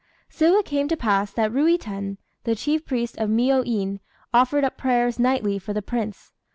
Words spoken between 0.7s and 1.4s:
to pass